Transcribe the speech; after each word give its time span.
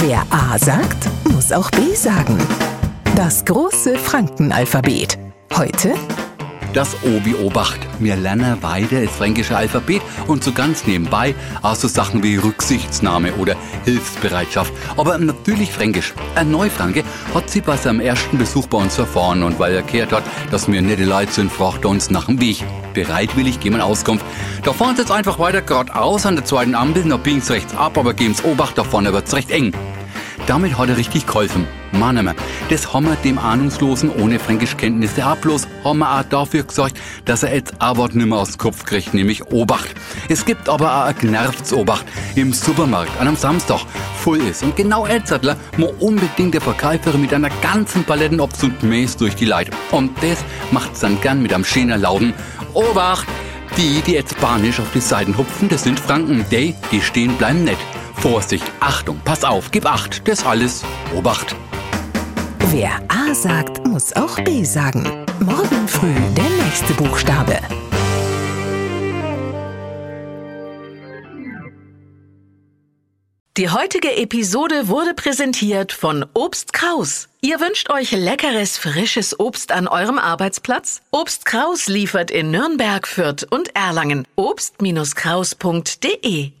Wer 0.00 0.24
A 0.30 0.56
sagt, 0.56 1.08
muss 1.32 1.50
auch 1.50 1.68
B 1.72 1.92
sagen. 1.92 2.38
Das 3.16 3.44
große 3.44 3.98
Frankenalphabet. 3.98 5.18
Heute 5.56 5.92
Das 6.72 6.94
Obi 7.02 7.34
Obacht. 7.34 7.80
Wir 7.98 8.14
lernen 8.14 8.62
weiter 8.62 9.00
das 9.02 9.10
fränkische 9.10 9.56
Alphabet 9.56 10.00
und 10.28 10.44
so 10.44 10.52
ganz 10.52 10.86
nebenbei 10.86 11.34
auch 11.62 11.74
so 11.74 11.88
Sachen 11.88 12.22
wie 12.22 12.36
Rücksichtsnahme 12.36 13.34
oder 13.34 13.56
Hilfsbereitschaft. 13.86 14.72
Aber 14.96 15.18
natürlich 15.18 15.72
fränkisch. 15.72 16.14
Ein 16.36 16.52
Neufranke 16.52 17.02
hat 17.34 17.50
sie 17.50 17.60
bei 17.60 17.76
seinem 17.76 17.98
ersten 17.98 18.38
Besuch 18.38 18.68
bei 18.68 18.78
uns 18.78 18.96
erfahren 18.98 19.42
und 19.42 19.58
weil 19.58 19.74
er 19.74 19.82
gehört 19.82 20.12
hat, 20.12 20.22
dass 20.52 20.70
wir 20.70 20.80
nette 20.80 21.06
Leute 21.06 21.32
sind, 21.32 21.50
fragt 21.50 21.84
er 21.84 21.90
uns 21.90 22.08
nach 22.08 22.26
dem 22.26 22.40
Weg. 22.40 22.64
Bereitwillig 22.98 23.60
geben 23.60 23.80
Auskunft. 23.80 24.26
Da 24.64 24.72
fahren 24.72 24.96
sie 24.96 25.02
jetzt 25.02 25.12
einfach 25.12 25.38
weiter 25.38 25.62
geradeaus 25.62 26.26
an 26.26 26.34
der 26.34 26.44
zweiten 26.44 26.74
Ampel, 26.74 27.04
da 27.08 27.16
biegen 27.16 27.40
sie 27.40 27.52
rechts 27.52 27.76
ab, 27.76 27.96
aber 27.96 28.12
geben 28.12 28.34
sie 28.34 28.42
Obacht, 28.42 28.76
da 28.76 28.82
vorne 28.82 29.12
wird's 29.12 29.34
recht 29.34 29.52
eng. 29.52 29.72
Damit 30.48 30.76
hat 30.76 30.88
er 30.88 30.96
richtig 30.96 31.24
geholfen. 31.24 31.66
Wir, 31.92 32.34
das 32.68 32.92
haben 32.92 33.06
wir 33.06 33.16
dem 33.16 33.38
Ahnungslosen 33.38 34.10
ohne 34.10 34.38
Fränkischkenntnisse 34.38 35.26
auch 35.26 35.36
bloß 35.36 35.66
haben 35.84 35.98
wir 35.98 36.18
auch 36.18 36.22
dafür 36.24 36.62
gesorgt, 36.62 36.98
dass 37.24 37.42
er 37.42 37.54
jetzt 37.54 37.80
ein 37.80 37.96
Wort 37.96 38.14
nimmer 38.14 38.38
aus 38.38 38.50
dem 38.50 38.58
Kopf 38.58 38.84
kriegt, 38.84 39.14
nämlich 39.14 39.46
Obacht. 39.52 39.94
Es 40.28 40.44
gibt 40.44 40.68
aber 40.68 40.94
auch 40.94 41.06
ein 41.06 41.18
genervtes 41.18 41.72
Obacht 41.72 42.04
im 42.34 42.52
Supermarkt 42.52 43.12
an 43.20 43.28
einem 43.28 43.36
Samstag 43.36 43.80
voll 44.18 44.40
ist. 44.42 44.62
Und 44.62 44.76
genau 44.76 45.06
jetzt 45.06 45.30
hat 45.30 45.44
er 45.44 45.56
muss 45.76 45.92
unbedingt 45.98 46.54
der 46.54 46.60
Verkäuferin 46.60 47.20
mit 47.20 47.32
einer 47.32 47.50
ganzen 47.62 48.04
Paletten 48.04 48.40
Obst 48.40 48.64
und 48.64 48.82
Mäß 48.82 49.16
durch 49.16 49.34
die 49.34 49.46
Leitung. 49.46 49.74
Und 49.90 50.10
das 50.22 50.38
macht's 50.70 51.00
dann 51.00 51.20
gern 51.20 51.42
mit 51.42 51.52
einem 51.52 51.64
schönen 51.64 52.00
lauten 52.00 52.34
Obacht! 52.74 53.26
Die, 53.76 54.00
die 54.00 54.12
jetzt 54.12 54.32
spanisch 54.32 54.80
auf 54.80 54.90
die 54.92 55.00
Seiten 55.00 55.36
hupfen, 55.36 55.68
das 55.68 55.84
sind 55.84 56.00
Franken. 56.00 56.44
Die, 56.50 56.74
die 56.90 57.00
stehen 57.00 57.34
bleiben 57.36 57.64
nett. 57.64 57.78
Vorsicht, 58.14 58.64
Achtung, 58.80 59.20
pass 59.24 59.44
auf, 59.44 59.70
gib 59.70 59.86
Acht, 59.86 60.26
das 60.26 60.44
alles 60.44 60.82
Obacht. 61.14 61.54
Wer 62.70 63.00
A 63.08 63.34
sagt, 63.34 63.86
muss 63.86 64.14
auch 64.14 64.38
B 64.40 64.62
sagen. 64.62 65.24
Morgen 65.40 65.88
früh 65.88 66.12
der 66.36 66.50
nächste 66.62 66.92
Buchstabe. 66.92 67.58
Die 73.56 73.70
heutige 73.70 74.14
Episode 74.18 74.88
wurde 74.88 75.14
präsentiert 75.14 75.92
von 75.92 76.26
Obst 76.34 76.74
Kraus. 76.74 77.30
Ihr 77.40 77.58
wünscht 77.58 77.88
euch 77.88 78.12
leckeres, 78.12 78.76
frisches 78.76 79.40
Obst 79.40 79.72
an 79.72 79.88
eurem 79.88 80.18
Arbeitsplatz? 80.18 81.00
Obst 81.10 81.46
Kraus 81.46 81.88
liefert 81.88 82.30
in 82.30 82.50
Nürnberg, 82.50 83.08
Fürth 83.08 83.46
und 83.48 83.74
Erlangen. 83.74 84.26
Obst-Kraus.de 84.36 86.52